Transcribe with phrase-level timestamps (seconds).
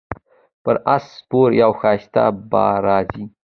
[0.63, 3.25] پر اس سپور یو ښایسته به راځي